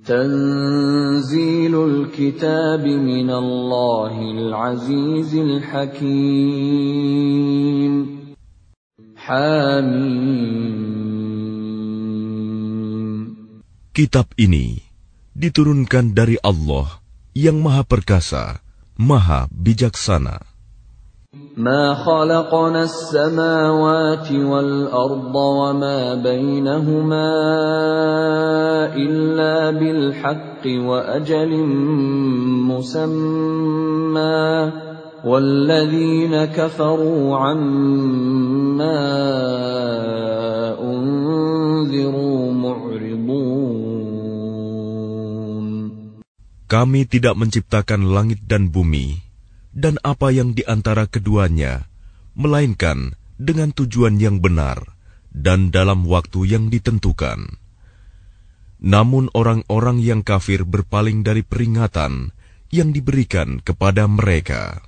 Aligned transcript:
Tanzilul 0.00 2.08
kitab 2.08 2.88
min 2.88 3.28
Allahil 3.28 4.48
Azizil 4.48 5.60
Hakim. 5.60 6.08
Hamim. 9.28 10.97
Kitab 13.97 14.33
ini 14.41 14.81
diturunkan 15.37 16.17
dari 16.17 16.37
Allah 16.41 17.01
yang 17.33 17.61
Maha 17.61 17.85
Perkasa, 17.85 18.61
Maha 18.97 19.49
Bijaksana. 19.49 20.53
ما 21.57 21.93
خلقنا 21.93 22.83
السماوات 22.83 24.31
والأرض 24.31 25.35
وما 25.35 26.15
بينهما 26.15 27.29
إلا 28.93 29.71
بالحق 29.71 30.63
وأجل 30.65 31.51
مسمى 32.69 34.71
والذين 35.25 36.45
كفروا 36.45 37.37
عما 37.37 38.66
Kami 46.68 47.08
tidak 47.08 47.32
menciptakan 47.40 48.12
langit 48.12 48.44
dan 48.44 48.68
bumi 48.68 49.24
dan 49.72 49.96
apa 50.04 50.28
yang 50.34 50.52
di 50.52 50.66
antara 50.66 51.06
keduanya, 51.08 51.86
melainkan 52.36 53.16
dengan 53.38 53.70
tujuan 53.72 54.18
yang 54.18 54.42
benar 54.42 54.82
dan 55.30 55.70
dalam 55.70 56.04
waktu 56.04 56.50
yang 56.50 56.68
ditentukan. 56.68 57.56
Namun 58.78 59.30
orang-orang 59.34 60.02
yang 60.02 60.20
kafir 60.22 60.62
berpaling 60.66 61.26
dari 61.26 61.42
peringatan 61.42 62.34
yang 62.68 62.92
diberikan 62.92 63.58
kepada 63.62 64.06
mereka. 64.06 64.87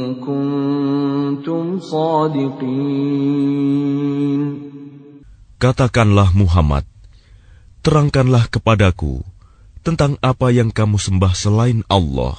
Katakanlah 5.57 6.29
Muhammad, 6.37 6.85
terangkanlah 7.81 8.45
kepadaku 8.53 9.25
tentang 9.81 10.13
apa 10.21 10.53
yang 10.53 10.69
kamu 10.69 11.01
sembah 11.01 11.33
selain 11.33 11.81
Allah. 11.89 12.37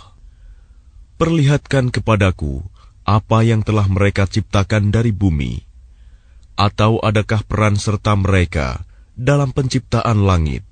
Perlihatkan 1.18 1.90
kepadaku 1.90 2.62
apa 3.02 3.42
yang 3.42 3.66
telah 3.66 3.90
mereka 3.90 4.30
ciptakan 4.30 4.94
dari 4.94 5.10
bumi, 5.10 5.66
atau 6.54 7.02
adakah 7.02 7.42
peran 7.42 7.75
serta 7.75 8.14
mereka 8.14 8.86
dalam 9.19 9.50
penciptaan 9.50 10.22
langit? 10.22 10.62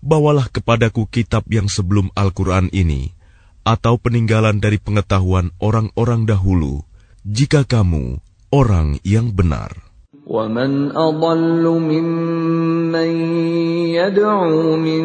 Bawalah 0.00 0.48
kepadaku 0.48 1.04
kitab 1.12 1.44
yang 1.52 1.68
sebelum 1.68 2.08
Al-Quran 2.16 2.72
ini, 2.72 3.12
atau 3.60 4.00
peninggalan 4.00 4.56
dari 4.56 4.80
pengetahuan 4.80 5.52
orang-orang 5.60 6.24
dahulu, 6.24 6.87
jika 7.23 7.63
kamu 7.63 8.21
orang 8.53 8.99
yang 9.01 9.31
benar. 9.33 9.93
ومن 10.23 10.95
أضل 10.95 11.67
ممن 11.67 13.11
يدعو 13.91 14.79
من 14.79 15.03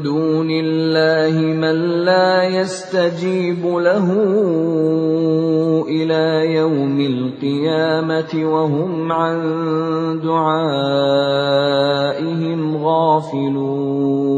دون 0.00 0.48
الله 0.50 1.36
من 1.36 1.76
لا 2.08 2.48
يستجيب 2.48 3.60
له 3.60 4.08
إلى 5.84 6.54
يوم 6.56 7.00
القيامة 7.00 8.32
وهم 8.32 9.12
عن 9.12 9.36
دعائهم 10.24 11.00
غافلون 12.76 14.32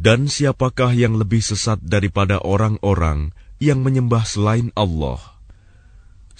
Dan 0.00 0.32
siapakah 0.32 0.96
yang 0.96 1.20
lebih 1.20 1.44
sesat 1.44 1.76
daripada 1.84 2.40
orang-orang 2.40 3.36
yang 3.64 3.84
menyembah 3.84 4.24
selain 4.24 4.72
Allah? 4.72 5.20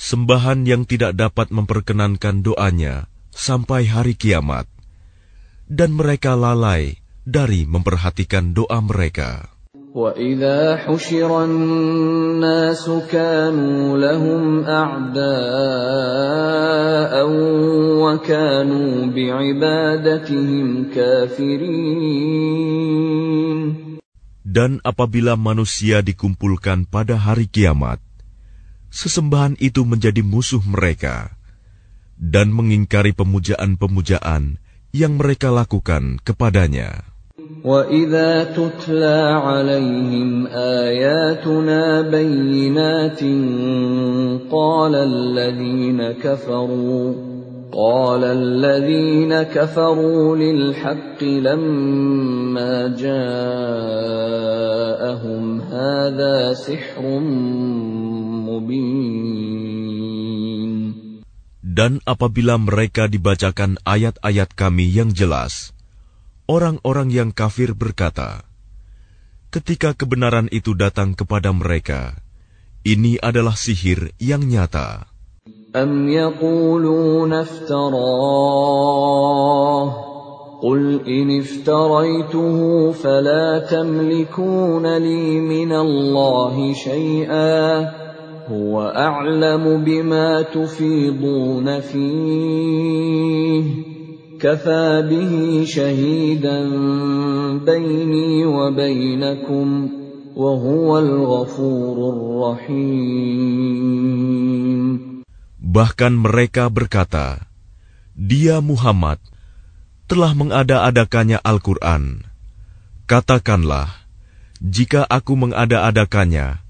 Sembahan 0.01 0.65
yang 0.65 0.89
tidak 0.89 1.13
dapat 1.13 1.53
memperkenankan 1.53 2.41
doanya 2.41 3.05
sampai 3.31 3.85
hari 3.85 4.17
kiamat, 4.17 4.65
dan 5.69 5.93
mereka 5.93 6.33
lalai 6.33 6.97
dari 7.29 7.69
memperhatikan 7.69 8.57
doa 8.57 8.81
mereka. 8.81 9.51
وإذا 9.91 10.87
حشر 10.87 11.45
الناس 11.45 12.91
كانوا 13.11 13.99
لهم 13.99 14.65
أعداء 14.65 15.27
وكانوا 17.99 19.07
بعبادتهم 19.07 20.95
كافرين 20.95 22.71
Dan 24.55 24.81
apabila 24.83 25.37
manusia 25.37 26.01
dikumpulkan 26.01 26.89
pada 26.89 27.21
hari 27.21 27.45
kiamat, 27.45 28.01
sesembahan 28.89 29.55
itu 29.61 29.85
menjadi 29.85 30.25
musuh 30.25 30.65
mereka 30.65 31.37
dan 32.17 32.53
mengingkari 32.53 33.13
pemujaan-pemujaan 33.13 34.57
yang 34.93 35.13
mereka 35.17 35.53
lakukan 35.53 36.19
kepadanya. 36.25 37.05
وَإِذَا 37.61 38.57
تُتْلَى 38.57 39.21
عَلَيْهِمْ 39.37 40.47
آيَاتُنَا 40.55 41.83
بَيِّنَاتٍ 42.09 43.23
قَالَ 44.49 44.95
الَّذِينَ 44.95 46.01
كَفَرُوا 46.25 47.34
قال 47.71 48.25
الذين 48.25 49.31
كفروا 49.43 50.37
للحق 50.37 51.23
لما 51.23 52.89
جاءهم 52.99 53.21
هذا 55.61 56.55
سحر 56.55 57.05
مبين 58.51 59.31
Dan 61.71 62.03
apabila 62.05 62.59
mereka 62.59 63.07
dibacakan 63.07 63.79
ayat-ayat 63.87 64.53
kami 64.59 64.91
yang 64.91 65.15
jelas, 65.15 65.71
orang-orang 66.51 67.15
yang 67.15 67.31
kafir 67.31 67.73
berkata, 67.79 68.43
ketika 69.55 69.95
kebenaran 69.95 70.51
itu 70.51 70.75
datang 70.75 71.15
kepada 71.15 71.55
mereka, 71.55 72.19
ini 72.83 73.23
adalah 73.23 73.55
sihir 73.55 74.11
yang 74.19 74.45
nyata. 74.45 75.07
أم 75.76 76.10
يقولون 76.10 77.34
افتراه 77.34 78.86
قل 80.62 81.00
إن 81.08 81.40
افتريته 81.40 82.92
فلا 82.92 83.60
تملكون 83.60 84.98
لي 84.98 85.40
من 85.40 85.72
الله 85.72 86.74
شيئا 86.74 87.90
هو 88.48 88.82
أعلم 88.82 89.84
بما 89.84 90.42
تفيضون 90.42 91.80
فيه 91.80 93.64
كفى 94.40 95.08
به 95.10 95.64
شهيدا 95.66 96.70
بيني 97.66 98.46
وبينكم 98.46 99.90
وهو 100.36 101.00
الغفور 101.00 102.10
الرحيم 102.14 103.85
Bahkan 105.76 106.16
mereka 106.16 106.72
berkata, 106.72 107.52
Dia 108.16 108.64
Muhammad 108.64 109.20
telah 110.08 110.32
mengada-adakannya 110.32 111.44
Al-Quran. 111.44 112.24
Katakanlah, 113.12 113.92
jika 114.64 115.04
aku 115.04 115.36
mengada-adakannya, 115.36 116.64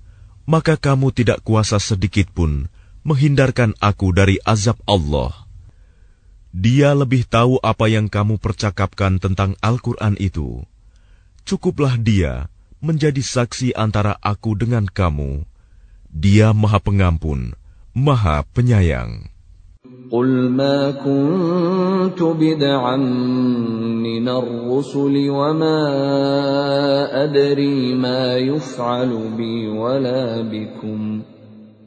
maka 0.50 0.74
kamu 0.74 1.14
tidak 1.14 1.46
kuasa 1.46 1.78
sedikit 1.78 2.34
pun 2.34 2.66
menghindarkan 3.06 3.78
aku 3.78 4.10
dari 4.10 4.42
azab 4.42 4.82
Allah. 4.90 5.38
Dia 6.50 6.98
lebih 6.98 7.30
tahu 7.30 7.62
apa 7.62 7.86
yang 7.86 8.10
kamu 8.10 8.42
percakapkan 8.42 9.22
tentang 9.22 9.54
Al-Quran 9.62 10.18
itu. 10.18 10.66
Cukuplah 11.46 11.94
dia 12.02 12.50
menjadi 12.82 13.22
saksi 13.22 13.78
antara 13.78 14.18
aku 14.18 14.58
dengan 14.58 14.90
kamu. 14.90 15.46
Dia 16.10 16.58
Maha 16.58 16.82
Pengampun, 16.82 17.54
Maha 17.96 18.44
Penyayang. 18.44 19.32
قل 20.12 20.52
ما 20.54 20.92
كنت 20.92 22.22
بدعا 22.22 22.96
من 24.06 24.30
الرسل 24.30 25.30
وما 25.30 25.82
أدري 27.24 27.96
ما 27.96 28.38
يفعل 28.38 29.12
بي 29.38 29.68
ولا 29.68 30.42
بكم 30.42 31.22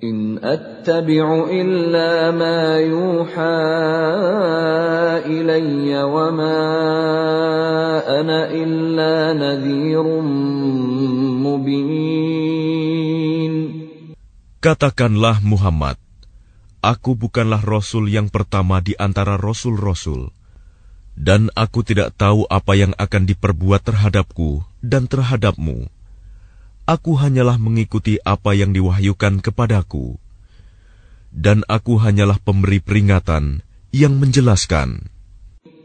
إن 0.05 0.39
أتبع 0.39 1.47
إلا 1.51 2.31
ما 2.31 2.79
يوحى 2.79 3.61
إلي 5.27 6.03
وما 6.03 6.61
أنا 8.21 8.51
إلا 8.51 9.33
نذير 9.33 10.07
مبين 11.47 12.28
Katakanlah 14.59 15.39
Muhammad, 15.43 15.95
Aku 16.83 17.19
bukanlah 17.19 17.63
Rasul 17.63 18.11
yang 18.11 18.31
pertama 18.31 18.79
di 18.79 18.95
antara 18.99 19.35
Rasul-Rasul, 19.39 20.31
dan 21.19 21.51
aku 21.59 21.83
tidak 21.83 22.15
tahu 22.15 22.47
apa 22.47 22.79
yang 22.79 22.95
akan 22.95 23.27
diperbuat 23.27 23.83
terhadapku 23.83 24.63
dan 24.79 25.11
terhadapmu 25.11 25.91
aku 26.89 27.21
hanyalah 27.21 27.61
mengikuti 27.61 28.17
apa 28.25 28.57
yang 28.57 28.73
diwahyukan 28.73 29.45
kepadaku, 29.45 30.17
dan 31.29 31.61
aku 31.69 32.01
hanyalah 32.01 32.41
pemberi 32.41 32.81
peringatan 32.81 33.61
yang 33.93 34.17
menjelaskan. 34.17 35.13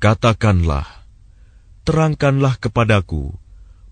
Katakanlah, 0.00 0.88
terangkanlah 1.84 2.56
kepadaku, 2.56 3.36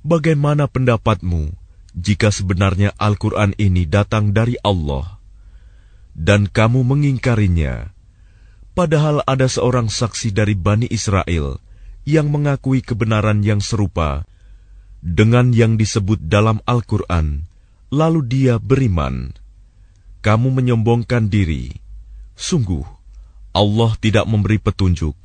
bagaimana 0.00 0.64
pendapatmu 0.64 1.52
jika 1.92 2.32
sebenarnya 2.32 2.96
Al-Quran 2.96 3.52
ini 3.60 3.84
datang 3.84 4.32
dari 4.32 4.56
Allah, 4.64 5.20
dan 6.16 6.48
kamu 6.48 6.80
mengingkarinya, 6.80 7.92
padahal 8.72 9.20
ada 9.28 9.52
seorang 9.52 9.92
saksi 9.92 10.32
dari 10.32 10.56
Bani 10.56 10.88
Israel 10.88 11.60
yang 12.08 12.32
mengakui 12.32 12.80
kebenaran 12.80 13.44
yang 13.44 13.60
serupa 13.60 14.24
dengan 15.04 15.52
yang 15.52 15.76
disebut 15.76 16.24
dalam 16.24 16.64
Al-Quran, 16.64 17.44
lalu 17.92 18.24
dia 18.24 18.56
beriman. 18.56 19.36
Kamu 20.24 20.56
menyombongkan 20.56 21.28
diri. 21.28 21.68
Sungguh, 22.32 22.88
Allah 23.52 23.92
tidak 24.00 24.24
memberi 24.24 24.56
petunjuk 24.56 25.17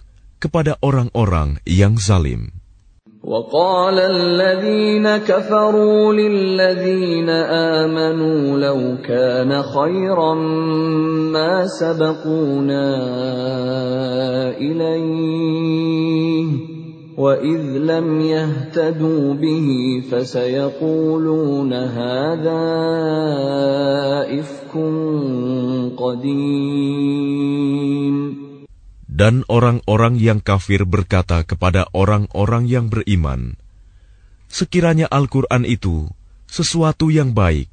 kepada 0.42 0.78
orang-orang 0.82 1.58
yang 1.66 1.98
zalim. 1.98 2.58
وقال 3.28 3.98
الذين 3.98 5.16
كفروا 5.16 6.12
للذين 6.12 7.28
آمنوا 7.84 8.58
لو 8.58 8.96
كان 9.04 9.62
خيرا 9.62 10.34
ما 11.34 11.66
سبقونا 11.66 12.88
إليه 14.56 16.48
وإذ 17.18 17.62
لم 17.82 18.20
يهتدوا 18.20 19.34
به 19.34 19.68
فسيقولون 20.10 21.72
هذا 21.72 22.64
إفك 24.40 24.72
قديم 25.98 26.91
dan 29.13 29.45
orang-orang 29.45 30.17
yang 30.17 30.41
kafir 30.41 30.89
berkata 30.89 31.45
kepada 31.45 31.85
orang-orang 31.93 32.65
yang 32.65 32.89
beriman, 32.89 33.53
"Sekiranya 34.49 35.05
Al-Quran 35.05 35.69
itu 35.69 36.09
sesuatu 36.49 37.13
yang 37.13 37.37
baik, 37.37 37.69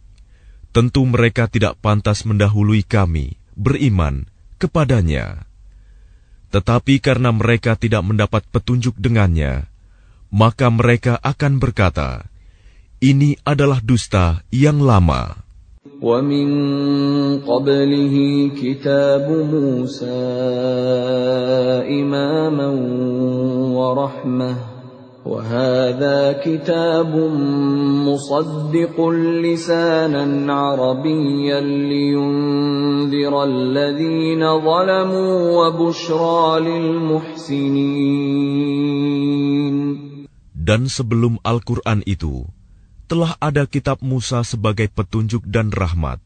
tentu 0.76 1.00
mereka 1.08 1.48
tidak 1.48 1.80
pantas 1.80 2.28
mendahului 2.28 2.84
kami 2.84 3.40
beriman 3.56 4.28
kepadanya. 4.60 5.48
Tetapi 6.52 7.00
karena 7.00 7.32
mereka 7.32 7.72
tidak 7.72 8.04
mendapat 8.04 8.44
petunjuk 8.52 9.00
dengannya, 9.00 9.64
maka 10.28 10.68
mereka 10.68 11.16
akan 11.24 11.56
berkata, 11.56 12.28
'Ini 13.00 13.40
adalah 13.48 13.80
dusta 13.80 14.44
yang 14.52 14.84
lama.'" 14.84 15.49
ومن 16.00 16.48
قبله 17.44 18.16
كتاب 18.56 19.26
موسى 19.52 20.20
إماما 22.00 22.68
ورحمة. 23.76 24.54
وهذا 25.20 26.40
كتاب 26.40 27.12
مصدق 28.08 28.96
لسانا 29.44 30.52
عربيا 30.54 31.60
لينذر 31.60 33.44
الذين 33.44 34.40
ظلموا 34.40 35.32
وبشرى 35.56 36.60
للمحسنين. 36.60 37.76
Dan 40.56 40.88
sebelum 40.88 41.36
Al-Quran 41.44 42.00
itu, 42.08 42.48
telah 43.10 43.34
ada 43.42 43.66
kitab 43.66 43.98
Musa 44.06 44.46
sebagai 44.46 44.86
petunjuk 44.86 45.42
dan 45.50 45.74
rahmat. 45.74 46.22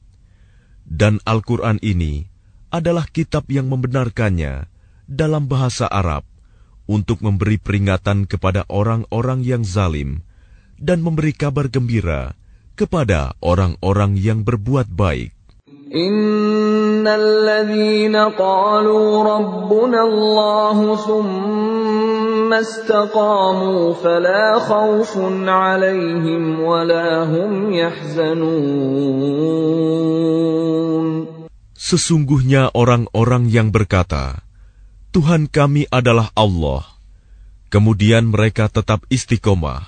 Dan 0.85 1.17
Al-Quran 1.25 1.81
ini 1.81 2.29
adalah 2.69 3.09
kitab 3.09 3.49
yang 3.49 3.73
membenarkannya 3.73 4.69
dalam 5.09 5.49
bahasa 5.49 5.89
Arab 5.89 6.29
untuk 6.85 7.25
memberi 7.25 7.57
peringatan 7.57 8.29
kepada 8.29 8.69
orang-orang 8.69 9.41
yang 9.41 9.65
zalim 9.65 10.21
dan 10.77 11.01
memberi 11.01 11.33
kabar 11.33 11.73
gembira 11.73 12.37
kepada 12.77 13.33
orang-orang 13.41 14.21
yang 14.21 14.45
berbuat 14.45 14.93
baik. 14.93 15.33
Innalladzina 17.05 18.33
qalu 18.33 18.97
rabbuna 19.21 20.09
Allah 20.09 20.81
Sesungguhnya 31.77 32.73
orang-orang 32.73 33.53
yang 33.53 33.69
berkata, 33.69 34.41
Tuhan 35.13 35.53
kami 35.53 35.85
adalah 35.93 36.33
Allah. 36.33 36.89
Kemudian 37.69 38.33
mereka 38.33 38.73
tetap 38.73 39.05
istiqomah. 39.13 39.85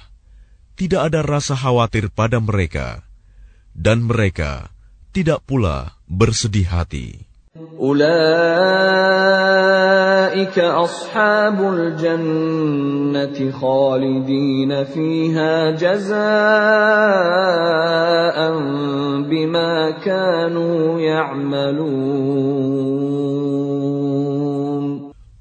Tidak 0.76 1.00
ada 1.00 1.24
rasa 1.24 1.56
khawatir 1.56 2.12
pada 2.12 2.44
mereka. 2.44 3.00
Dan 3.72 4.04
mereka 4.04 4.68
tidak 5.16 5.40
pula 5.48 5.95
bersedih 6.06 6.66
hati. 6.70 7.26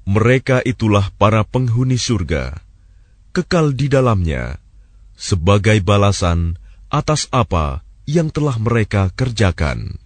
Mereka 0.06 0.64
itulah 0.64 1.12
para 1.20 1.44
penghuni 1.44 2.00
surga, 2.00 2.56
kekal 3.36 3.76
di 3.76 3.92
dalamnya, 3.92 4.56
sebagai 5.20 5.76
balasan 5.84 6.56
atas 6.88 7.28
apa 7.28 7.84
yang 8.08 8.32
telah 8.32 8.56
mereka 8.56 9.12
kerjakan. 9.12 10.05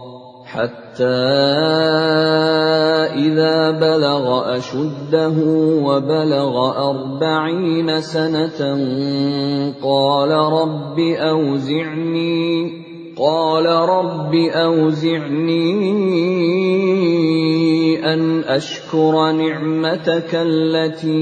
حتى 0.53 1.05
إذا 3.15 3.71
بلغ 3.71 4.57
أشده 4.57 5.37
وبلغ 5.83 6.55
أربعين 6.89 8.01
سنة 8.01 8.59
قال 9.83 10.31
رب 10.31 10.99
أوزعني 10.99 12.81
قال 13.21 13.65
رب 13.65 14.35
أوزعني 14.35 15.91
أن 18.13 18.43
أشكر 18.43 19.31
نعمتك 19.31 20.29
التي 20.33 21.21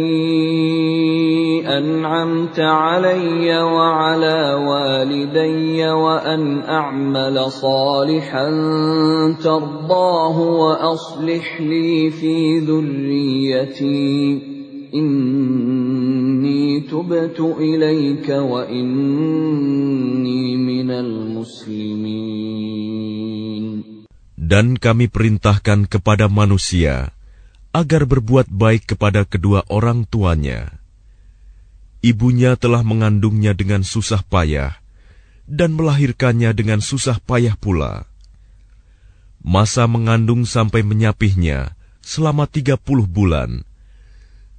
أنعمت 1.68 2.60
علي 2.60 3.62
وعلى 3.62 4.54
والدي 4.54 5.90
وأن 5.90 6.62
أعمل 6.62 7.52
صالحا 7.52 8.50
ترضاه 9.44 10.40
وأصلح 10.40 11.62
لي 11.62 12.10
في 12.10 12.60
ذريتي. 12.60 14.59
inni 14.90 16.86
wa 16.90 18.62
inni 18.68 20.58
minal. 20.58 21.10
Dan 24.40 24.76
kami 24.82 25.08
perintahkan 25.08 25.86
kepada 25.86 26.26
manusia 26.26 27.14
agar 27.70 28.10
berbuat 28.10 28.50
baik 28.50 28.92
kepada 28.92 29.24
kedua 29.24 29.62
orang 29.70 30.10
tuanya. 30.10 30.82
Ibunya 32.02 32.58
telah 32.58 32.82
mengandungnya 32.82 33.54
dengan 33.54 33.86
susah 33.86 34.26
payah 34.26 34.82
dan 35.46 35.78
melahirkannya 35.78 36.50
dengan 36.58 36.82
susah 36.82 37.22
payah 37.22 37.54
pula. 37.56 38.10
Masa 39.46 39.86
mengandung 39.86 40.44
sampai 40.50 40.82
menyapihnya 40.84 41.78
selama 42.02 42.50
tiga 42.50 42.76
puluh 42.76 43.06
bulan 43.06 43.69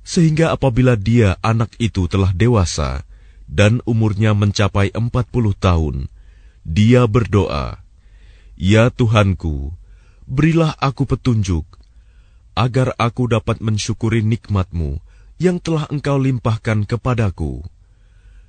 sehingga 0.07 0.54
apabila 0.54 0.97
dia 0.97 1.37
anak 1.45 1.76
itu 1.78 2.09
telah 2.11 2.33
dewasa 2.35 3.04
dan 3.50 3.83
umurnya 3.85 4.33
mencapai 4.33 4.95
empat 4.95 5.26
puluh 5.28 5.52
tahun, 5.59 6.07
dia 6.62 7.04
berdoa, 7.11 7.83
Ya 8.54 8.92
Tuhanku, 8.92 9.75
berilah 10.28 10.76
aku 10.78 11.09
petunjuk, 11.09 11.66
agar 12.54 12.95
aku 13.00 13.26
dapat 13.26 13.59
mensyukuri 13.59 14.23
nikmatmu 14.23 15.02
yang 15.40 15.59
telah 15.59 15.88
engkau 15.88 16.21
limpahkan 16.21 16.85
kepadaku, 16.85 17.64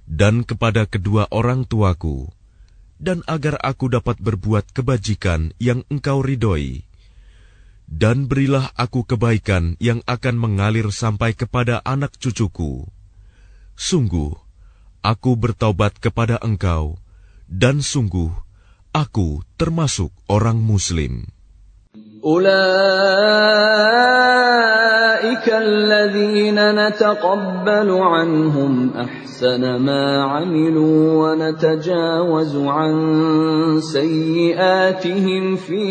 dan 0.03 0.43
kepada 0.43 0.84
kedua 0.86 1.31
orang 1.31 1.63
tuaku, 1.63 2.27
dan 3.01 3.24
agar 3.25 3.58
aku 3.63 3.89
dapat 3.89 4.20
berbuat 4.22 4.75
kebajikan 4.75 5.55
yang 5.58 5.81
engkau 5.89 6.22
ridhoi 6.22 6.86
Dan 7.90 8.26
berilah 8.26 8.75
aku 8.75 9.07
kebaikan 9.07 9.78
yang 9.78 10.02
akan 10.11 10.35
mengalir 10.35 10.90
sampai 10.90 11.38
kepada 11.38 11.78
anak 11.87 12.19
cucuku. 12.19 12.83
Sungguh, 13.78 14.35
aku 15.07 15.38
bertaubat 15.38 16.02
kepada 16.02 16.43
engkau, 16.43 16.99
dan 17.47 17.78
sungguh, 17.78 18.35
aku 18.90 19.47
termasuk 19.55 20.11
orang 20.26 20.59
muslim. 20.59 21.31
أولئك 22.26 22.66
الذين 25.47 26.59
نتقبل 26.75 27.90
عنهم 27.90 28.90
أحسن 28.97 29.62
ما 29.76 30.23
عملوا 30.23 30.99
ونتجاوز 31.23 32.57
عن 32.57 32.95
سيئاتهم 33.81 35.57
في 35.57 35.87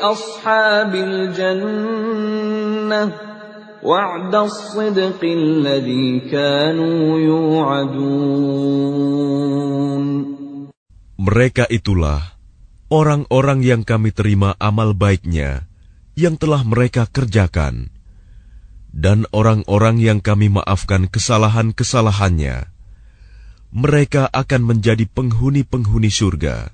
أصحاب 0.00 0.94
الجنة 0.94 3.02
وعد 3.82 4.34
الصدق 4.34 5.20
الذي 5.22 6.20
كانوا 6.30 7.18
يوعدون 7.18 8.84
Mereka 11.14 11.70
itulah 11.72 12.36
orang-orang 12.92 13.64
yang 13.64 13.80
kami 13.80 14.12
terima 14.12 14.52
amal 14.60 14.92
baiknya 14.92 15.64
yang 16.20 16.36
telah 16.36 16.60
mereka 16.68 17.08
kerjakan, 17.08 17.88
dan 18.92 19.24
orang-orang 19.32 20.04
yang 20.04 20.20
kami 20.20 20.52
maafkan 20.52 21.08
kesalahan-kesalahannya, 21.08 22.68
mereka 23.72 24.28
akan 24.30 24.62
menjadi 24.68 25.08
penghuni-penghuni 25.10 26.12
surga. 26.12 26.68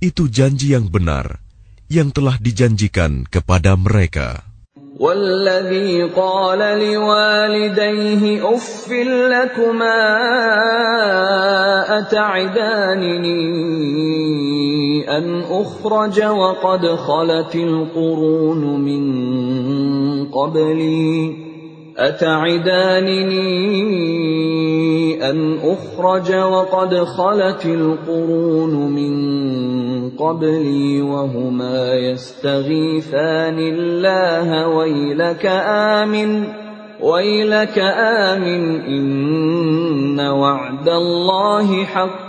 Itu 0.00 0.32
janji 0.32 0.72
yang 0.72 0.88
benar 0.88 1.44
yang 1.90 2.10
telah 2.10 2.36
dijanjikan 2.40 3.28
kepada 3.28 3.76
mereka. 3.78 4.54
والذي 4.94 6.14
قال 6.14 6.58
لوالديه 6.58 8.54
اف 8.54 8.86
لكما 9.02 10.00
اتعدانني 11.98 13.42
ان 15.16 15.42
اخرج 15.50 16.22
وقد 16.22 16.86
خلت 16.86 17.54
القرون 17.54 18.80
من 18.80 19.04
قبلي 20.30 21.36
أتعدانني 21.99 23.39
أن 25.29 25.59
أخرج 25.63 26.35
وقد 26.35 26.95
خلت 26.95 27.65
القرون 27.65 28.91
من 28.91 30.09
قبلي 30.09 31.01
وهما 31.01 31.93
يستغيثان 31.93 33.59
الله 33.59 34.67
ويلك 34.67 35.45
آمن 35.65 36.43
ويلك 37.01 37.79
آمن 37.79 38.81
إن 38.81 40.19
وعد 40.19 40.89
الله 40.89 41.83
حق. 41.83 42.28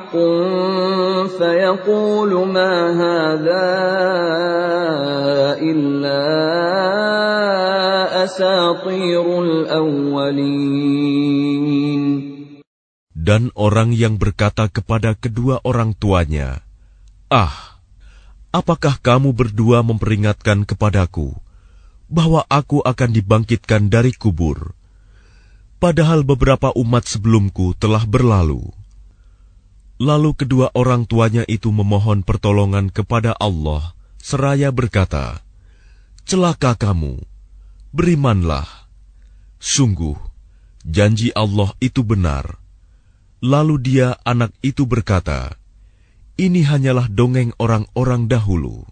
Dan 13.15 13.55
orang 13.55 13.95
yang 13.95 14.19
berkata 14.19 14.67
kepada 14.67 15.15
kedua 15.15 15.63
orang 15.63 15.95
tuanya, 15.95 16.67
Ah, 17.31 17.79
apakah 18.51 18.99
kamu 18.99 19.31
berdua 19.31 19.87
memperingatkan 19.87 20.67
kepadaku 20.67 21.39
bahwa 22.11 22.43
aku 22.51 22.83
akan 22.83 23.11
dibangkitkan 23.15 23.87
dari 23.87 24.11
kubur? 24.11 24.75
Padahal 25.79 26.27
beberapa 26.27 26.75
umat 26.75 27.07
sebelumku 27.07 27.79
telah 27.79 28.03
berlalu. 28.03 28.80
Lalu 30.01 30.33
kedua 30.33 30.73
orang 30.73 31.05
tuanya 31.05 31.45
itu 31.45 31.69
memohon 31.69 32.25
pertolongan 32.25 32.89
kepada 32.89 33.37
Allah, 33.37 33.93
seraya 34.17 34.73
berkata, 34.73 35.45
Celaka 36.25 36.73
kamu, 36.73 37.21
berimanlah. 37.93 38.65
Sungguh, 39.61 40.17
janji 40.89 41.29
Allah 41.37 41.77
itu 41.85 42.01
benar. 42.01 42.57
Lalu 43.45 43.77
dia 43.77 44.17
anak 44.25 44.57
itu 44.65 44.89
berkata, 44.89 45.61
Ini 46.41 46.65
hanyalah 46.65 47.05
dongeng 47.13 47.53
orang-orang 47.61 48.25
dahulu. 48.25 48.89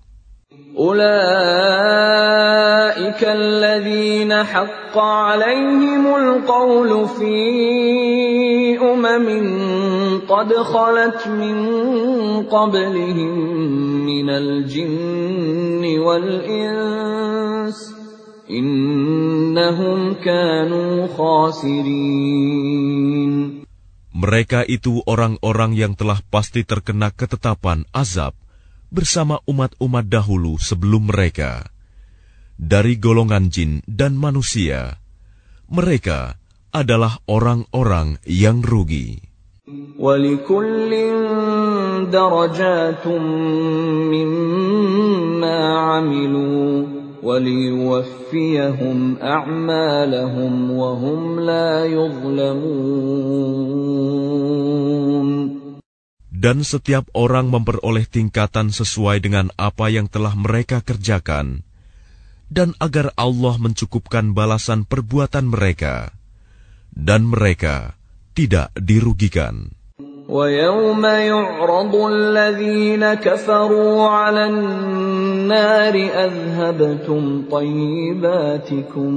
أولئك 0.78 1.04
الذين 3.22 4.34
حق 4.44 4.98
عليهم 4.98 6.16
القول 6.16 7.08
في 7.08 7.38
أمم 8.82 9.28
قد 10.26 10.54
خلت 10.54 11.28
من 11.28 11.58
قبلهم 12.50 13.38
من 14.06 14.30
الجن 14.30 16.00
والإنس 16.00 17.78
إنهم 18.50 20.14
كانوا 20.14 21.08
خاسرين 21.18 22.74
Mereka 24.14 24.64
itu 24.70 25.02
orang-orang 25.04 25.74
yang 25.76 26.00
telah 26.00 26.22
pasti 26.32 26.64
terkena 26.64 27.12
ketetapan 27.12 27.84
azab 27.92 28.34
bersama 28.89 29.41
umat-umat 29.45 30.09
dahulu 30.09 30.57
sebelum 30.61 31.13
mereka. 31.13 31.69
Dari 32.59 32.99
golongan 32.99 33.49
jin 33.53 33.81
dan 33.87 34.19
manusia, 34.19 34.99
mereka 35.71 36.35
adalah 36.75 37.23
orang-orang 37.31 38.19
yang 38.27 38.61
rugi 38.65 39.23
Dan 56.38 56.66
setiap 56.66 57.06
orang 57.14 57.54
memperoleh 57.54 58.10
tingkatan 58.10 58.74
sesuai 58.74 59.22
dengan 59.22 59.54
apa 59.54 59.94
yang 59.94 60.10
telah 60.10 60.34
mereka 60.34 60.82
kerjakan, 60.82 61.62
dan 62.50 62.74
agar 62.82 63.14
Allah 63.14 63.56
mencukupkan 63.62 64.34
balasan 64.34 64.82
perbuatan 64.84 65.46
mereka, 65.54 66.10
dan 66.90 67.30
mereka 67.30 67.94
tidak 68.34 68.74
dirugikan. 68.74 69.78
ويوم 70.24 71.04
يعرض 71.06 71.96
الذين 71.96 73.14
كفروا 73.14 74.08
على 74.08 74.46
النار 74.46 75.96
أذهبتم 76.26 77.44
طيباتكم 77.52 79.14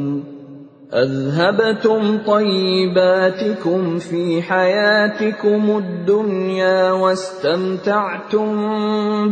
أذهبتم 0.94 2.18
طيباتكم 2.28 4.00
في 4.00 4.42
حياتكم 4.42 5.78
الدنيا 5.78 6.92
واستمتعتم 6.92 8.50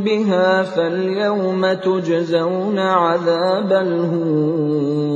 بها 0.04 0.64
فاليوم 0.64 1.74
تجزون 1.74 2.80
عذاب 2.80 3.74
الهون 3.74 5.10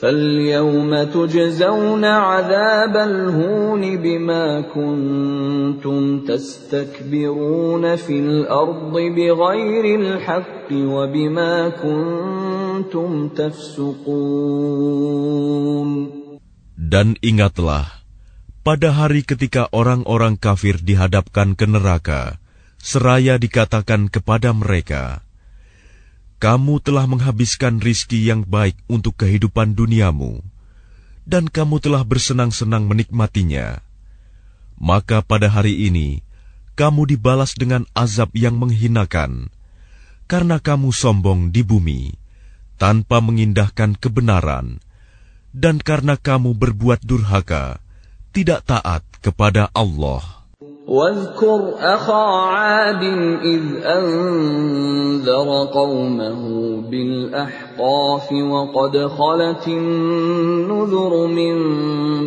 فاليوم 0.00 1.02
تجزون 1.02 2.04
عذاب 2.04 2.96
الهون 2.96 3.96
بما 3.96 4.60
كنتم 4.60 6.20
تستكبرون 6.20 7.96
في 7.96 8.18
الأرض 8.20 8.92
بغير 8.92 10.00
الحق 10.00 10.72
وبما 10.72 11.68
كنتم 11.68 12.37
Dan 16.78 17.18
ingatlah, 17.18 17.84
pada 18.62 18.92
hari 18.92 19.24
ketika 19.24 19.66
orang-orang 19.72 20.36
kafir 20.36 20.76
dihadapkan 20.78 21.56
ke 21.56 21.64
neraka, 21.64 22.36
seraya 22.78 23.40
dikatakan 23.40 24.12
kepada 24.12 24.54
mereka, 24.54 25.24
Kamu 26.38 26.78
telah 26.78 27.08
menghabiskan 27.10 27.82
rizki 27.82 28.30
yang 28.30 28.46
baik 28.46 28.78
untuk 28.86 29.18
kehidupan 29.18 29.74
duniamu, 29.74 30.38
dan 31.26 31.50
kamu 31.50 31.82
telah 31.82 32.06
bersenang-senang 32.06 32.86
menikmatinya. 32.86 33.82
Maka 34.78 35.24
pada 35.26 35.50
hari 35.50 35.90
ini, 35.90 36.22
kamu 36.78 37.10
dibalas 37.10 37.58
dengan 37.58 37.82
azab 37.90 38.30
yang 38.38 38.54
menghinakan, 38.54 39.50
karena 40.30 40.62
kamu 40.62 40.94
sombong 40.94 41.50
di 41.50 41.66
bumi 41.66 42.27
tanpa 42.77 43.23
mengindahkan 43.23 43.95
kebenaran, 43.95 44.83
dan 45.53 45.79
karena 45.79 46.17
kamu 46.17 46.57
berbuat 46.57 47.05
durhaka, 47.05 47.79
tidak 48.33 48.65
taat 48.65 49.05
kepada 49.21 49.69
Allah. 49.71 50.43
واذكر 50.87 51.73
أخا 51.79 52.25
عاد 52.43 53.03
إذ 53.39 53.63
أنذر 53.83 55.49
قومه 55.71 56.41
بالأحقاف 56.91 58.31
وقد 58.31 58.97
خلت 59.07 59.67
النذر 59.67 61.27
من 61.27 61.55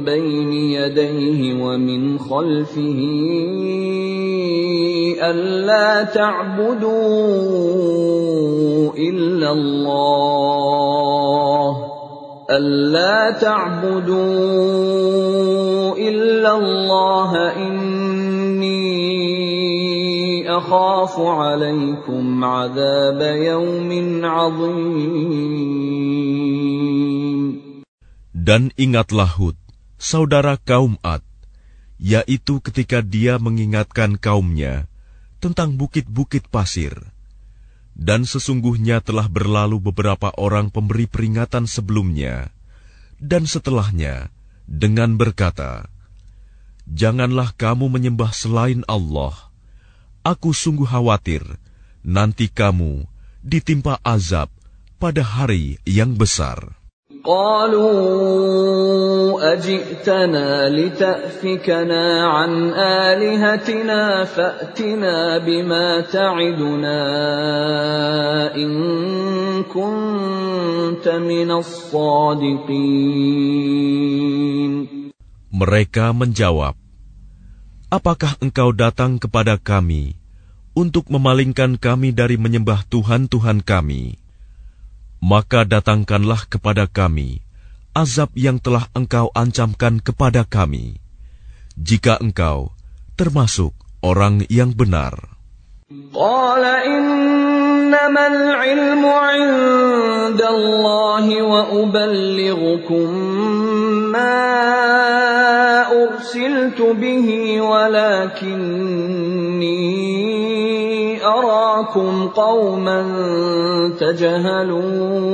بين 0.05 0.53
يديه 0.53 1.63
ومن 1.65 2.19
خلفه 2.19 3.01
ألا 5.23 6.03
تعبدوا 6.03 6.97
ta'budu 13.42 14.24
illallah 15.98 17.32
inni 17.58 18.92
عليكم 21.42 22.26
عذاب 22.44 23.20
يوم 23.22 23.90
عظيم. 24.26 24.92
Dan 28.32 28.74
ingatlah 28.74 29.30
Hud 29.38 29.54
saudara 30.02 30.58
kaum 30.58 30.98
Ad 31.06 31.22
yaitu 32.02 32.58
ketika 32.66 33.06
dia 33.06 33.38
mengingatkan 33.38 34.18
kaumnya 34.18 34.90
tentang 35.38 35.78
bukit-bukit 35.78 36.50
pasir 36.50 37.11
dan 38.02 38.26
sesungguhnya 38.26 39.06
telah 39.06 39.30
berlalu 39.30 39.78
beberapa 39.78 40.34
orang 40.34 40.74
pemberi 40.74 41.06
peringatan 41.06 41.70
sebelumnya 41.70 42.50
dan 43.22 43.46
setelahnya 43.46 44.34
dengan 44.66 45.22
berkata, 45.22 45.86
Janganlah 46.90 47.54
kamu 47.54 47.94
menyembah 47.94 48.34
selain 48.34 48.82
Allah. 48.90 49.38
Aku 50.26 50.50
sungguh 50.50 50.90
khawatir 50.90 51.46
nanti 52.02 52.50
kamu 52.50 53.06
ditimpa 53.46 54.02
azab 54.02 54.50
pada 54.98 55.22
hari 55.22 55.78
yang 55.86 56.18
besar. 56.18 56.81
قالوا 57.27 57.93
أجئتنا 59.53 60.69
لتأفكنا 60.71 62.07
عن 62.27 62.53
آلهتنا 62.75 64.25
فأتنا 64.25 65.39
بما 65.39 66.01
تعدنا 66.01 67.01
إن 68.55 68.73
كنت 69.67 71.09
من 71.09 71.51
الصادقين 71.51 72.87
Mereka 75.57 76.13
menjawab, 76.13 76.77
Apakah 77.89 78.37
engkau 78.45 78.77
datang 78.77 79.17
kepada 79.17 79.57
kami 79.57 80.21
untuk 80.77 81.09
memalingkan 81.09 81.81
kami 81.81 82.13
dari 82.13 82.37
menyembah 82.37 82.85
Tuhan-Tuhan 82.93 83.65
kami? 83.65 84.20
maka 85.22 85.64
datangkanlah 85.64 86.50
kepada 86.50 86.90
kami 86.90 87.46
azab 87.92 88.32
yang 88.40 88.56
telah 88.60 88.88
engkau 88.96 89.28
ancamkan 89.36 90.00
kepada 90.00 90.48
kami, 90.48 90.96
jika 91.76 92.16
engkau 92.24 92.72
termasuk 93.20 93.76
orang 94.00 94.48
yang 94.48 94.72
benar. 94.72 95.14
Qala 95.92 96.88
innamal 96.88 98.40
ilmu 98.64 99.12
inda 99.12 100.48
Allahi 100.48 101.44
wa 101.44 101.68
uballighukum 101.84 103.12
ma 104.16 104.40
ursiltu 105.92 106.96
bihi 106.96 107.60
walakinni 107.60 109.12
أراكم 111.23 112.29
قوما 112.29 113.01
تجهلون 114.01 115.27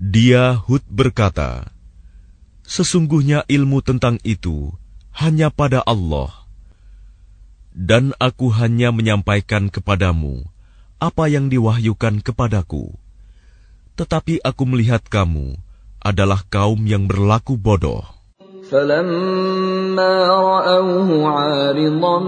Dia 0.00 0.56
Hud 0.56 0.82
berkata, 0.90 1.70
Sesungguhnya 2.66 3.46
ilmu 3.46 3.78
tentang 3.84 4.18
itu 4.26 4.74
hanya 5.14 5.54
pada 5.54 5.84
Allah. 5.86 6.34
Dan 7.70 8.16
aku 8.18 8.50
hanya 8.50 8.90
menyampaikan 8.90 9.70
kepadamu 9.70 10.42
apa 11.00 11.32
yang 11.32 11.48
diwahyukan 11.48 12.20
kepadaku. 12.20 12.92
Tetapi 13.96 14.44
aku 14.44 14.62
melihat 14.68 15.00
kamu 15.06 15.56
adalah 16.00 16.44
kaum 16.48 16.80
yang 16.84 17.08
berlaku 17.08 17.56
bodoh. 17.56 18.13
فلما 18.71 20.27
رأوه 20.27 21.27
عارضا 21.27 22.19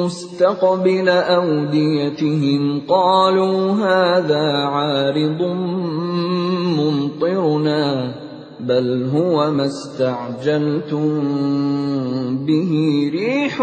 مستقبل 0.00 1.08
أوديتهم 1.08 2.62
قالوا 2.88 3.72
هذا 3.72 4.46
عارض 4.66 5.42
ممطرنا 6.78 8.14
بل 8.60 9.08
هو 9.14 9.50
ما 9.50 9.66
استعجلتم 9.66 11.08
به 12.46 12.72
ريح 13.14 13.54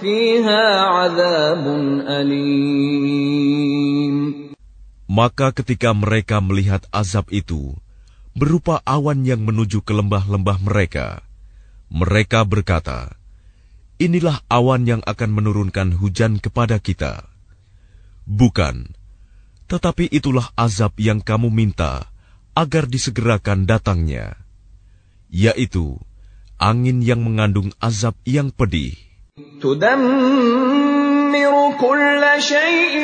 فيها 0.00 0.80
عذاب 0.80 1.64
أليم. 2.08 3.56
Maka 5.06 5.54
ketika 5.54 5.94
mereka 5.94 6.42
melihat 6.42 6.82
azab 6.92 7.30
itu, 7.30 7.78
berupa 8.36 8.84
awan 8.84 9.24
yang 9.24 9.40
menuju 9.42 9.80
ke 9.80 9.96
lembah-lembah 9.96 10.60
mereka. 10.60 11.24
Mereka 11.88 12.44
berkata, 12.44 13.16
"Inilah 13.96 14.44
awan 14.52 14.84
yang 14.84 15.00
akan 15.08 15.30
menurunkan 15.32 15.96
hujan 15.96 16.36
kepada 16.36 16.76
kita." 16.76 17.24
Bukan, 18.28 18.92
tetapi 19.72 20.12
itulah 20.12 20.52
azab 20.54 21.00
yang 21.00 21.24
kamu 21.24 21.48
minta 21.48 22.12
agar 22.52 22.84
disegerakan 22.84 23.64
datangnya, 23.64 24.36
yaitu 25.32 25.96
angin 26.60 27.00
yang 27.00 27.24
mengandung 27.24 27.72
azab 27.80 28.20
yang 28.28 28.52
pedih. 28.52 29.00
Tudammiru 29.64 31.65
كل 31.77 32.23
شيء 32.39 32.95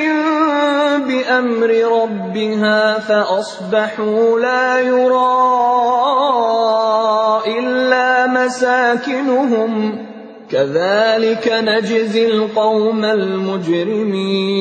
بأمر 1.07 1.71
ربها 2.03 2.99
فأصبحوا 2.99 4.39
لا 4.39 4.79
يرى 4.79 5.37
إلا 7.59 8.27
مساكنهم 8.27 9.71
كذلك 10.51 11.45
نجزي 11.47 12.25
القوم 12.27 13.05
المجرمين 13.05 14.57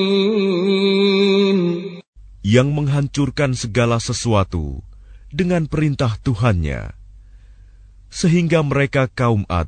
yang 2.46 2.70
menghancurkan 2.70 3.58
segala 3.58 3.98
sesuatu 3.98 4.78
dengan 5.34 5.66
perintah 5.66 6.14
Tuhannya, 6.22 6.94
sehingga 8.06 8.62
mereka 8.62 9.10
kaum 9.10 9.42
Ad 9.50 9.66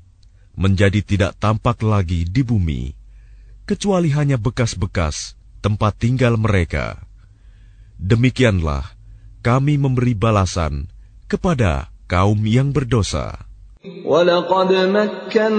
menjadi 0.54 1.02
tidak 1.02 1.34
tampak 1.42 1.82
lagi 1.82 2.22
di 2.22 2.46
bumi, 2.46 2.94
kecuali 3.68 4.08
hanya 4.14 4.40
bekas-bekas 4.40 5.36
tempat 5.60 5.98
tinggal 5.98 6.38
mereka. 6.38 7.02
Demikianlah 7.98 8.84
kami 9.42 9.76
memberi 9.76 10.14
balasan 10.14 10.86
kepada 11.26 11.90
kaum 12.08 12.40
yang 12.46 12.72
berdosa. 12.72 13.48
ولقد 14.04 14.72
مكناهم 14.90 15.50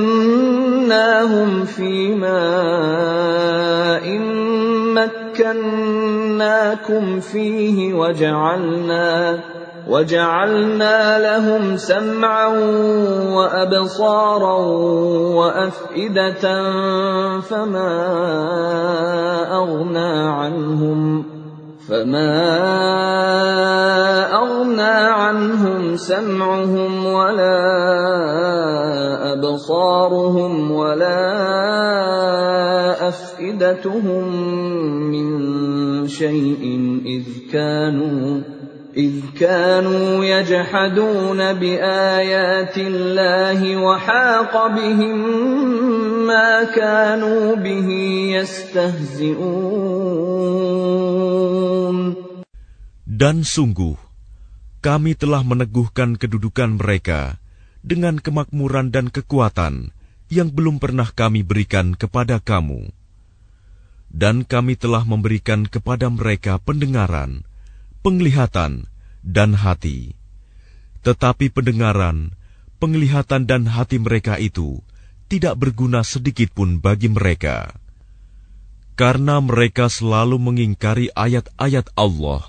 في 1.65 2.15
ماء 2.19 4.05
مكناكم 5.39 7.19
فيه 7.19 7.93
وجعلنا 7.93 9.39
وجعلنا 9.88 11.18
لهم 11.18 11.76
سمعا 11.76 12.48
وأبصارا 13.36 14.58
وأفئدة 15.36 16.44
فما 17.40 17.92
أغنى 19.52 20.12
عنهم 20.28 21.24
فما 21.88 22.32
أغنى 24.32 24.96
عنهم 25.20 25.96
سمعهم 25.96 27.06
ولا 27.06 27.60
أبصارهم 29.32 30.70
ولا 30.70 31.24
أفئدتهم 33.08 34.24
من 35.10 35.28
شيء 36.08 36.62
إذ 37.06 37.52
كانوا 37.52 38.53
إذ 38.97 39.37
كانوا 39.37 40.25
يجحدون 40.25 41.39
بآيات 41.53 42.77
الله 42.77 43.77
وحاق 43.77 44.53
بهم 44.67 45.17
ما 46.25 46.63
كانوا 46.73 47.55
به 47.55 47.89
يستهزئون 48.33 49.69
Dan 53.19 53.43
sungguh, 53.43 53.99
kami 54.79 55.11
telah 55.11 55.43
meneguhkan 55.43 56.15
kedudukan 56.15 56.79
mereka 56.79 57.35
dengan 57.83 58.15
kemakmuran 58.15 58.95
dan 58.95 59.11
kekuatan 59.11 59.91
yang 60.31 60.47
belum 60.47 60.79
pernah 60.79 61.11
kami 61.11 61.43
berikan 61.43 61.99
kepada 61.99 62.39
kamu. 62.39 62.87
Dan 64.07 64.47
kami 64.47 64.79
telah 64.79 65.03
memberikan 65.03 65.67
kepada 65.67 66.07
mereka 66.07 66.63
pendengaran, 66.63 67.43
penglihatan, 68.04 68.84
dan 69.24 69.56
hati. 69.56 70.12
Tetapi 71.00 71.48
pendengaran, 71.48 72.36
penglihatan 72.76 73.48
dan 73.48 73.64
hati 73.64 73.96
mereka 73.96 74.36
itu 74.36 74.84
tidak 75.32 75.56
berguna 75.56 76.04
sedikit 76.04 76.52
pun 76.52 76.84
bagi 76.84 77.08
mereka. 77.08 77.72
Karena 78.94 79.40
mereka 79.40 79.88
selalu 79.88 80.36
mengingkari 80.36 81.08
ayat-ayat 81.16 81.96
Allah 81.96 82.44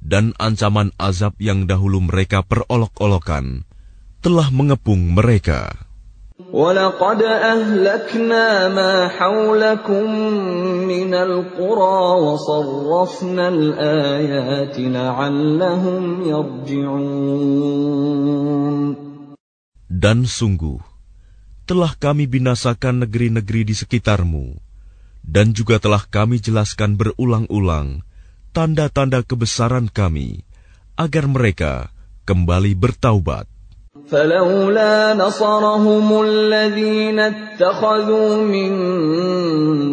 dan 0.00 0.32
ancaman 0.40 0.94
azab 0.96 1.36
yang 1.42 1.68
dahulu 1.68 2.00
mereka 2.00 2.40
perolok-olokan 2.46 3.68
telah 4.24 4.48
mengepung 4.54 5.12
mereka. 5.12 5.89
ولقد 6.49 7.21
أهلكنا 7.23 8.67
ما 8.67 9.07
حولكم 9.07 10.05
من 10.83 11.13
القرى 11.13 11.99
وصرفنا 12.27 13.47
الآيات 13.47 14.75
لعلهم 14.79 16.03
يرجعون 16.27 17.55
Dan 19.95 20.27
sungguh, 20.27 20.83
telah 21.63 21.95
kami 21.95 22.27
binasakan 22.27 23.07
negeri-negeri 23.07 23.63
di 23.63 23.71
sekitarmu, 23.71 24.59
dan 25.23 25.55
juga 25.55 25.79
telah 25.79 26.03
kami 26.03 26.43
jelaskan 26.43 26.99
berulang-ulang 26.99 28.03
tanda-tanda 28.51 29.23
kebesaran 29.23 29.87
kami, 29.87 30.43
agar 30.99 31.31
mereka 31.31 31.95
kembali 32.27 32.75
bertaubat. 32.75 33.47
فلولا 34.09 35.13
نصرهم 35.17 36.21
الذين 36.21 37.19
اتخذوا 37.19 38.35
من 38.43 38.71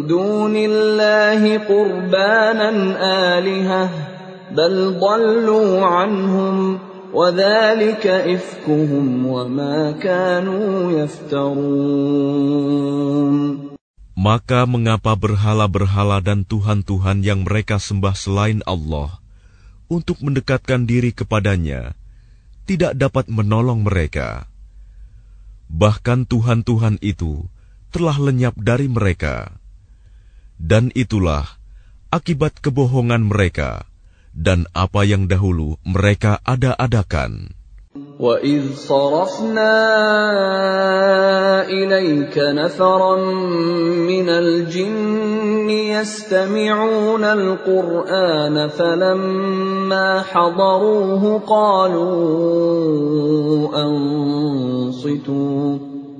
دون 0.07 0.55
الله 0.55 1.57
قربانا 1.57 2.69
آلهة 3.39 3.89
بل 4.51 4.99
ضلوا 4.99 5.85
عنهم 5.85 6.79
وذلك 7.13 8.07
إفكهم 8.07 9.25
وما 9.25 9.91
كانوا 9.97 10.91
يفترون 10.91 12.43
Maka 14.13 14.63
mengapa 14.63 15.19
berhala-berhala 15.19 16.23
dan 16.23 16.47
tuhan-tuhan 16.47 17.27
yang 17.27 17.43
mereka 17.43 17.75
sembah 17.75 18.15
selain 18.15 18.63
Allah 18.63 19.19
untuk 19.91 20.23
mendekatkan 20.23 20.87
diri 20.87 21.11
kepadanya 21.11 21.91
tidak 22.67 22.95
dapat 22.95 23.27
menolong 23.27 23.83
mereka? 23.83 24.47
Bahkan 25.73 26.29
tuhan-tuhan 26.29 27.01
itu 27.01 27.43
telah 27.93 28.17
lenyap 28.17 28.57
dari 28.57 28.89
mereka. 28.89 29.53
Dan 30.57 30.93
itulah 30.93 31.45
akibat 32.13 32.61
kebohongan 32.61 33.25
mereka 33.25 33.89
dan 34.33 34.65
apa 34.73 35.05
yang 35.05 35.29
dahulu 35.29 35.77
mereka 35.85 36.41
ada-adakan. 36.45 37.53
وَإِذْ 37.93 38.73
صَرَفْنَا 38.73 39.75
إِلَيْكَ 41.69 42.35
نَفَرًا 42.37 43.15
مِنَ 44.09 44.27
الْجِنِّ 44.29 45.69
يَسْتَمِعُونَ 45.69 47.23
الْقُرْآنَ 47.23 48.69
فَلَمَّا 48.69 49.76
حَضَرُوهُ 50.33 51.23
قَالُوا 51.45 52.13
أَنصِتُوا 53.85 55.77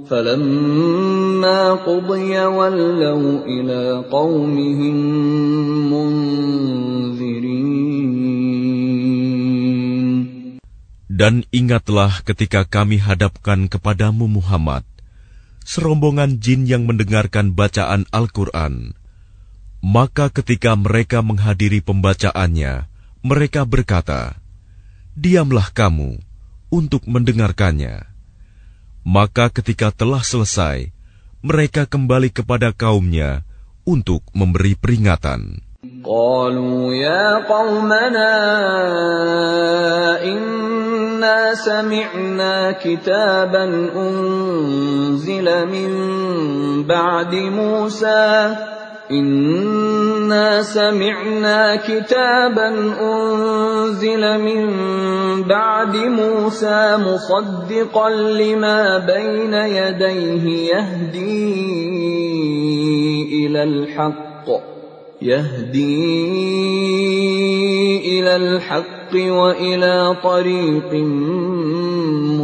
فَلَمَّا 0.09 1.61
قُضِيَ 1.87 2.33
وَلَّوْا 2.45 3.31
إِلَى 3.47 3.81
قَوْمِهِم 4.11 4.97
مُنذِرِينَ 5.93 7.63
Dan 11.13 11.45
ingatlah 11.53 12.25
ketika 12.25 12.65
kami 12.65 12.97
hadapkan 12.97 13.69
kepadamu 13.69 14.25
Muhammad, 14.27 14.81
serombongan 15.63 16.41
jin 16.41 16.65
yang 16.67 16.83
mendengarkan 16.89 17.53
bacaan 17.53 18.09
Al-Quran. 18.09 18.97
Maka 19.83 20.31
ketika 20.31 20.73
mereka 20.79 21.21
menghadiri 21.21 21.83
pembacaannya, 21.85 22.89
mereka 23.23 23.63
berkata, 23.63 24.35
Diamlah 25.13 25.69
kamu 25.69 26.17
untuk 26.73 27.05
mendengarkannya. 27.05 28.09
Maka 29.05 29.53
ketika 29.53 29.93
telah 29.93 30.25
selesai, 30.25 30.89
mereka 31.43 31.85
kembali 31.85 32.33
kepada 32.33 32.73
kaumnya 32.73 33.45
untuk 33.85 34.23
memberi 34.33 34.73
peringatan. 34.73 35.61
قالوا 36.03 36.95
يا 36.95 37.43
قومنا 37.43 38.35
إنا 40.23 41.53
سمعنا 41.55 42.71
كتابا 42.71 43.65
أنزل 43.95 45.47
من 45.67 45.91
بعد 46.87 47.35
موسى 47.35 48.55
إنا 49.10 50.62
سمعنا 50.62 51.76
كتابا 51.76 52.68
أنزل 53.00 54.22
من 54.40 54.62
بعد 55.48 55.96
موسى 55.96 56.96
مصدقا 57.00 58.10
لما 58.10 58.98
بين 58.98 59.54
يديه 59.54 60.44
يهدي 60.72 61.48
إلى 63.46 63.62
الحق 63.62 64.48
يهدي 65.22 66.28
إلى 68.18 68.36
الحق 68.36 69.12
وإلى 69.14 70.16
طريق 70.22 70.92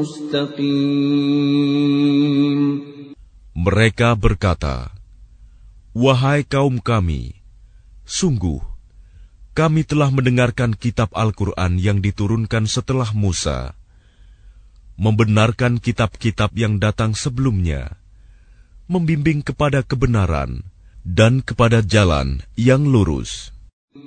مستقيم. 0.00 1.34
Mereka 3.54 4.18
berkata, 4.18 4.90
Wahai 5.94 6.42
kaum 6.42 6.82
kami, 6.82 7.38
sungguh 8.02 8.58
kami 9.54 9.86
telah 9.86 10.10
mendengarkan 10.10 10.74
kitab 10.74 11.14
Al-Quran 11.14 11.78
yang 11.78 12.02
diturunkan 12.02 12.66
setelah 12.66 13.14
Musa, 13.14 13.78
membenarkan 14.98 15.78
kitab-kitab 15.78 16.50
yang 16.58 16.82
datang 16.82 17.14
sebelumnya, 17.14 17.94
membimbing 18.90 19.46
kepada 19.46 19.86
kebenaran 19.86 20.66
dan 21.06 21.38
kepada 21.46 21.78
jalan 21.78 22.42
yang 22.58 22.82
lurus. 22.90 23.54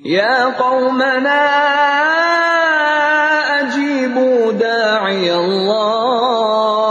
Ya 0.03 0.51
qawmana 0.59 1.39
ajibu 3.63 4.51
da'i 4.59 5.31
Allah 5.31 6.86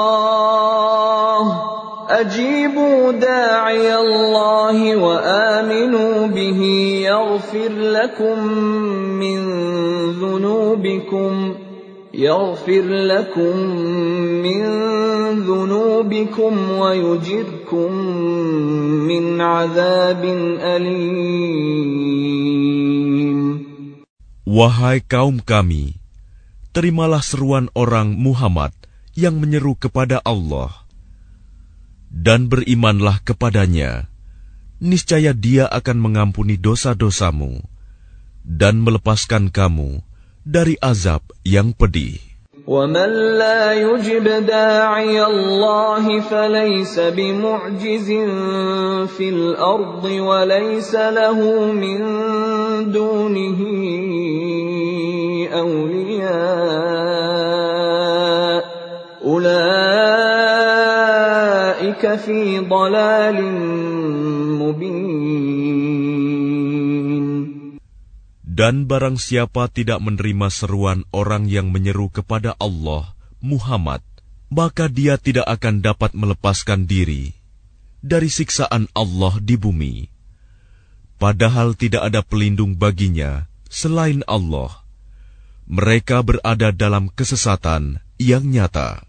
ajibu 2.15 3.15
da'i 3.19 3.87
Allah 3.87 4.77
wa 4.99 5.15
aminu 5.59 6.27
bihi 6.31 7.03
yaghfir 7.07 7.71
lakum 7.71 8.39
min 9.19 9.39
dhunubikum 10.19 11.69
يغفر 12.11 12.83
لكم 13.07 13.55
من 14.43 14.63
ذنوبكم 15.47 16.53
ويجركم 16.71 17.91
من 19.07 19.41
عذاب 19.41 20.23
أليم 20.59 22.11
Wahai 24.51 24.99
kaum 24.99 25.39
kami, 25.39 25.95
terimalah 26.75 27.23
seruan 27.23 27.71
orang 27.71 28.19
Muhammad 28.19 28.75
yang 29.15 29.39
menyeru 29.39 29.79
kepada 29.79 30.19
Allah 30.27 30.83
dan 32.15 32.51
berimanlah 32.51 33.23
kepadanya. 33.23 34.11
Niscaya 34.81 35.31
dia 35.31 35.69
akan 35.69 35.97
mengampuni 36.01 36.57
dosa-dosamu 36.57 37.61
dan 38.41 38.81
melepaskan 38.81 39.53
kamu 39.53 40.01
dari 40.43 40.75
azab 40.81 41.21
yang 41.45 41.71
pedih. 41.71 42.19
ومن 42.61 43.41
لا 43.41 43.73
يجب 43.73 44.45
داعي 44.45 45.17
الله 45.25 46.05
فليس 46.29 46.99
بمعجز 46.99 48.09
في 49.17 49.27
الأرض 49.29 50.03
وليس 50.05 50.93
له 50.95 51.39
من 51.73 51.99
دونه 52.93 53.59
Dan 68.56 68.74
barang 68.88 69.16
siapa 69.20 69.68
tidak 69.68 70.00
menerima 70.00 70.48
seruan 70.48 71.04
orang 71.12 71.44
yang 71.44 71.68
menyeru 71.68 72.08
kepada 72.08 72.56
Allah, 72.56 73.12
Muhammad, 73.44 74.00
maka 74.48 74.88
dia 74.88 75.20
tidak 75.20 75.44
akan 75.44 75.84
dapat 75.84 76.16
melepaskan 76.16 76.88
diri 76.88 77.36
dari 78.06 78.30
siksaan 78.30 78.86
Allah 78.94 79.34
di 79.42 79.58
bumi. 79.58 80.06
Padahal 81.16 81.74
tidak 81.74 82.12
ada 82.12 82.20
pelindung 82.22 82.76
baginya 82.78 83.48
selain 83.66 84.22
Allah. 84.30 84.84
Mereka 85.66 86.22
berada 86.22 86.70
dalam 86.70 87.10
kesesatan 87.10 87.98
yang 88.22 88.46
nyata. 88.46 89.02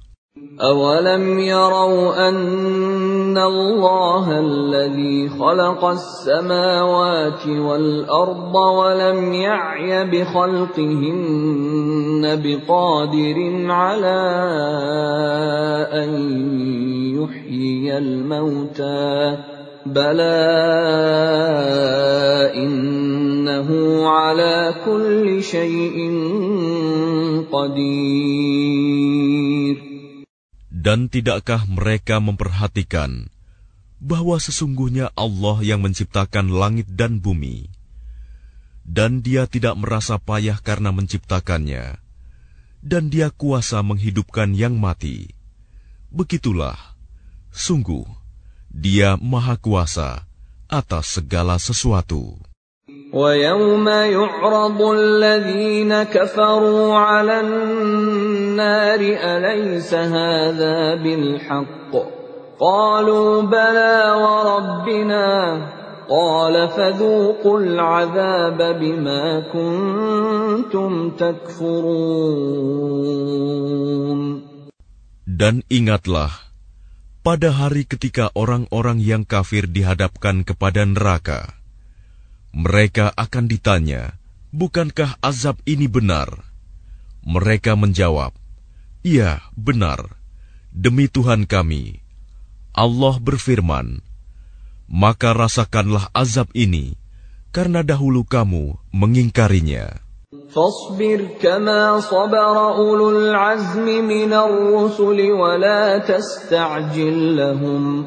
أولم 0.61 1.39
يروا 1.39 2.29
أن 2.29 3.37
الله 3.37 4.39
الذي 4.39 5.29
خلق 5.29 5.85
السماوات 5.85 7.47
والأرض 7.47 8.55
ولم 8.55 9.33
يعي 9.33 10.05
بخلقهن 10.05 11.21
بقادر 12.43 13.65
على 13.71 14.21
أن 15.93 16.09
يحيي 17.21 17.97
الموتى 17.97 19.37
بلى 19.85 20.37
إنه 22.55 23.69
على 24.07 24.73
كل 24.85 25.43
شيء 25.43 25.97
قدير 27.51 29.07
Dan 30.77 31.09
tidakkah 31.09 31.65
mereka 31.65 32.21
memperhatikan 32.21 33.33
bahwa 33.97 34.37
sesungguhnya 34.37 35.09
Allah 35.17 35.65
yang 35.65 35.81
menciptakan 35.81 36.53
langit 36.53 36.85
dan 36.93 37.17
bumi, 37.17 37.65
dan 38.85 39.25
Dia 39.25 39.49
tidak 39.49 39.73
merasa 39.73 40.21
payah 40.21 40.61
karena 40.61 40.93
menciptakannya, 40.93 41.97
dan 42.85 43.09
Dia 43.09 43.33
kuasa 43.33 43.81
menghidupkan 43.81 44.53
yang 44.53 44.77
mati? 44.77 45.33
Begitulah, 46.13 46.77
sungguh 47.49 48.05
Dia 48.69 49.17
Maha 49.17 49.57
Kuasa 49.57 50.29
atas 50.69 51.17
segala 51.17 51.57
sesuatu. 51.57 52.37
ويوم 53.12 53.88
يعرض 53.88 54.80
الذين 54.82 56.02
كفروا 56.02 56.96
على 56.96 57.40
النار 57.40 59.00
أليس 59.04 59.94
هذا 59.94 60.94
بالحق 60.94 61.92
قالوا 62.58 63.42
بلى 63.42 63.96
وربنا 64.24 65.28
قال 66.08 66.68
فذوقوا 66.68 67.60
العذاب 67.60 68.58
بما 68.80 69.40
كنتم 69.52 71.10
تكفرون 71.10 72.32
Dan 75.32 75.64
ingatlah, 75.72 76.28
pada 77.24 77.54
hari 77.56 77.88
ketika 77.88 78.28
orang-orang 78.36 79.00
yang 79.00 79.24
kafir 79.24 79.64
dihadapkan 79.64 80.44
kepada 80.44 80.84
neraka, 80.84 81.55
mereka 82.56 83.10
akan 83.16 83.48
ditanya, 83.48 84.16
"Bukankah 84.52 85.16
azab 85.24 85.58
ini 85.64 85.88
benar?" 85.88 86.44
Mereka 87.24 87.78
menjawab, 87.78 88.36
"Iya, 89.00 89.40
benar. 89.56 90.20
Demi 90.74 91.08
Tuhan 91.08 91.48
kami." 91.48 92.04
Allah 92.76 93.16
berfirman, 93.20 94.04
"Maka 94.88 95.32
rasakanlah 95.32 96.12
azab 96.12 96.52
ini 96.52 96.96
karena 97.54 97.80
dahulu 97.80 98.24
kamu 98.28 98.76
mengingkarinya." 98.92 100.02
فاصبر 100.52 101.40
كما 101.40 102.00
صبر 102.00 102.56
أولو 102.76 103.10
العزم 103.10 103.84
من 103.84 104.32
الرسل 104.32 105.18
ولا 105.32 105.98
تستعجل 105.98 107.36
لهم 107.36 108.06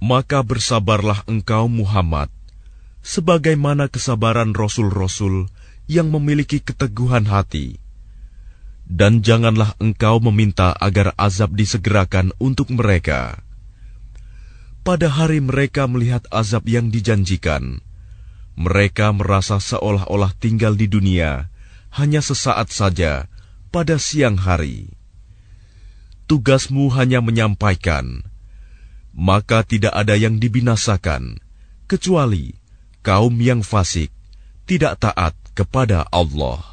Maka 0.00 0.40
bersabarlah 0.40 1.28
engkau 1.28 1.68
Muhammad, 1.68 2.32
sebagaimana 3.04 3.92
kesabaran 3.92 4.56
rasul-rasul 4.56 5.52
yang 5.84 6.08
memiliki 6.08 6.64
keteguhan 6.64 7.28
hati. 7.28 7.76
Dan 8.88 9.20
janganlah 9.20 9.76
engkau 9.78 10.18
meminta 10.18 10.72
agar 10.74 11.12
azab 11.14 11.52
disegerakan 11.54 12.32
untuk 12.40 12.72
mereka. 12.72 13.44
Pada 14.80 15.12
hari 15.12 15.44
mereka 15.44 15.84
melihat 15.84 16.24
azab 16.32 16.64
yang 16.64 16.88
dijanjikan, 16.88 17.84
mereka 18.56 19.12
merasa 19.12 19.60
seolah-olah 19.60 20.32
tinggal 20.40 20.74
di 20.74 20.88
dunia 20.88 21.52
hanya 21.92 22.24
sesaat 22.24 22.72
saja 22.72 23.28
pada 23.70 24.00
siang 24.00 24.40
hari. 24.40 24.90
Tugasmu 26.26 26.90
hanya 26.94 27.18
menyampaikan, 27.18 28.29
maka 29.14 29.66
tidak 29.66 29.94
ada 29.94 30.14
yang 30.14 30.38
dibinasakan 30.38 31.38
kecuali 31.90 32.54
kaum 33.02 33.34
yang 33.42 33.66
fasik 33.66 34.14
tidak 34.70 35.02
taat 35.02 35.34
kepada 35.58 36.06
Allah. 36.14 36.69